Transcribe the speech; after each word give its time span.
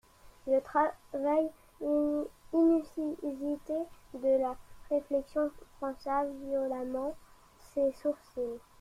Le 0.47 0.59
travail 0.61 1.51
inusité 2.51 3.83
de 4.15 4.39
la 4.41 4.55
réflexion 4.89 5.51
fronça 5.77 6.23
violemment 6.41 7.15
ses 7.59 7.91
sourcils. 8.01 8.59